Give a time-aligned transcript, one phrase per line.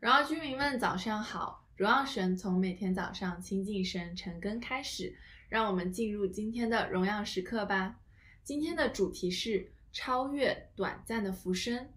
[0.00, 1.68] 荣耀居民们，早上好！
[1.76, 5.14] 荣耀神从每天早上亲近神、晨更开始，
[5.50, 8.00] 让我们进入今天的荣耀时刻吧。
[8.42, 11.90] 今天的主题是超越短暂的浮生。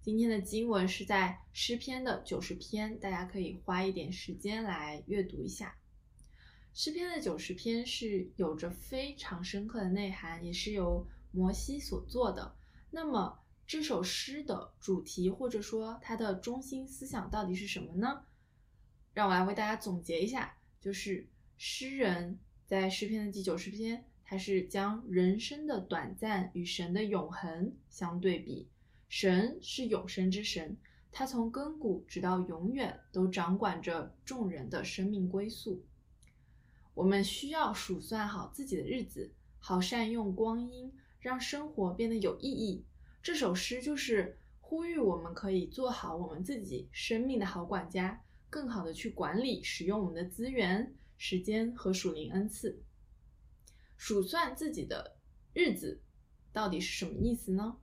[0.00, 5.76] 今天的经文是在诗篇的九十篇，大家可以花一点时间来阅读一下。
[6.72, 12.56] 诗篇的九十篇是有着非常深刻的内涵，也是由摩西所做的。
[12.90, 13.38] 那么，
[13.70, 18.24] 这首诗的主题或者说它的中心思想到底是什么呢？
[19.14, 28.66] 让我来为大家总结一下，就是诗人在诗篇的第九十篇，他是将人生的短暂与神的永恒相对比。
[29.08, 30.76] 神是永生之神，
[31.12, 35.80] 他从亘古直到永远都掌管着众人的生命归宿。
[36.94, 39.30] 我们需要数算好自己的日子，
[39.60, 42.84] 好善用光阴，让生活变得有意义。
[43.22, 52.82] 这首诗就是呼吁我们可以做好我们自己生命的好管家，更好的去管理使用我们的资源、时间和属灵恩赐。
[53.98, 55.18] 数算自己的
[55.52, 56.00] 日子
[56.50, 57.76] 到底是什么意思呢？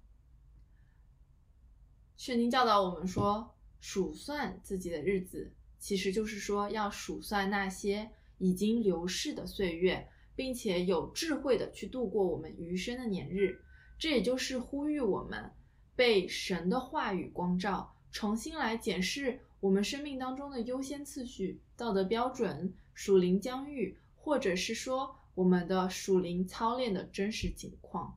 [2.16, 13.62] 圣经教导我们说，数算自己的日子，其实就是说要数算那些已经流逝的岁月，并且有智慧的去度过我们余生的年日。
[14.00, 15.52] 这也就是呼吁我们
[15.96, 28.16] 被神的话语光照，重新来检视我们生命当中的优先次序、道德标准、属灵疆域，或者是说我们的属灵操练的真实情况。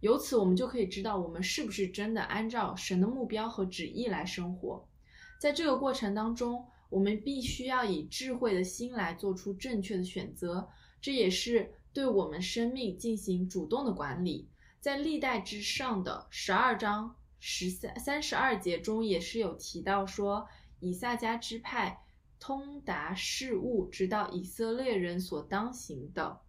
[0.00, 4.86] 由此，我们就可以知道我们是不是真的按照神的目标和旨意来生活。
[5.40, 10.68] 在这个过程当中，我们必须要以智慧的心来做出正确的选择，
[11.00, 14.46] 这也是对我们生命进行主动的管理。
[14.80, 20.48] 在历代之上的十二章十三三十二节中，也是有提到说，
[20.80, 22.04] 以撒迦支派
[22.38, 26.40] 通达事务，知道以色列人所当行的，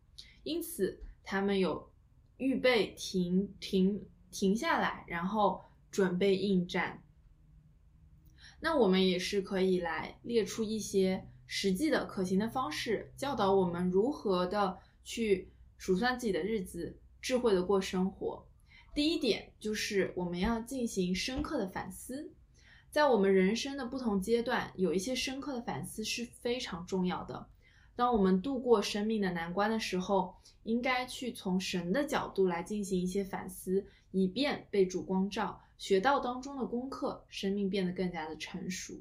[0.44, 1.92] 因此他们有
[2.38, 7.02] 预备停停停下来，然后准备应战。
[8.60, 17.00] 那我们也是可以来列出一些实际的可行的方式，教导我们如何的去数算自己的日子。
[17.22, 18.46] 智慧的过生活，
[18.94, 22.32] 第一点就是我们要进行深刻的反思，
[22.90, 27.48] 在我们人生的不同阶段，有一些深刻的反思是非常重要的。
[27.96, 38.94] 当我们度过生命的难关的时候，应该去从神的角度来进行一些反思，以便被主光照，学到当中的功课，生命变得更加的成熟。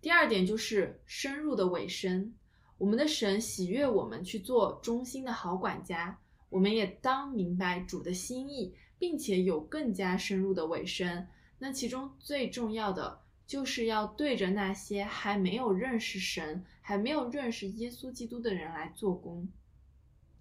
[0.00, 2.34] 第二点就是深入的委身，
[2.76, 6.18] 我们的神喜悦我们去做忠心的好管家。
[6.52, 11.26] 我们也当明白主的心意，并且有更加深入的委身。
[11.58, 19.48] 那其中最重要的，就是要对着那些还没有认识神、还没有认识耶稣基督的人来做工。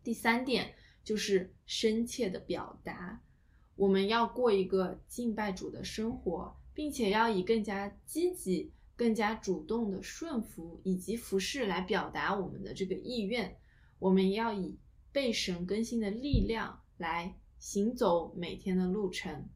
[0.04, 3.22] 第三点就是深切的表达，
[3.78, 13.56] 我们要过一个敬拜主的生活，并且要以更加积极、更加主动的顺服以及服侍来表达我们的这个意愿。
[13.98, 14.78] 我们要以。
[15.12, 19.48] 被神更新的力量来行走每天的路程。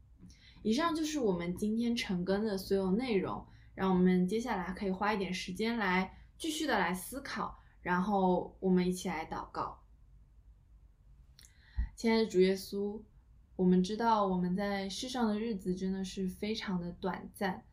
[0.62, 3.46] 以上就是我们今天晨更的所有内容。
[3.76, 9.78] 让我们接下来可以花一点时间来继续的来思考，然后我们一起来祷告。
[11.94, 13.02] 亲爱的主耶稣，
[13.54, 17.64] 我们知道我们在世上的日子真的是非常的短暂，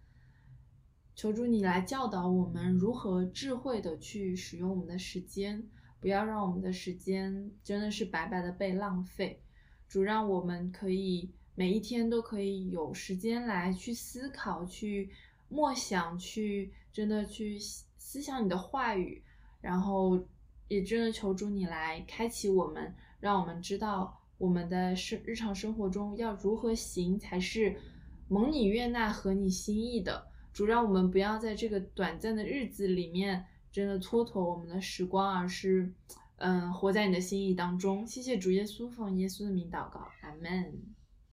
[1.16, 5.70] 求主你来教导我们如何智慧的去使用我们的时间。
[6.04, 9.42] 不要让我们的时间真的是白白的被浪费，
[9.88, 15.10] 主让我们可以每一天都可以有时间来去思考、去
[15.48, 19.24] 默想、去真的去思想你的话语，
[19.62, 20.22] 然后
[20.68, 27.78] 也真的求主你来开启我们，让我们知道我们的生日常生活中要如何行才是
[28.28, 30.28] 蒙你悦纳、合你心意的。
[30.52, 33.46] 主让我们不要在这个短暂的日子里面。
[33.74, 35.92] 真的蹉跎我们的时光，而是，
[36.38, 38.06] 嗯，活在你的心意当中。
[38.06, 40.72] 谢谢主耶稣，奉耶稣的名祷告，阿门。